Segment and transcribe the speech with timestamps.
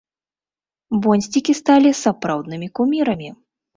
[1.03, 3.29] Бонсцікі сталі сапраўднымі кумірамі!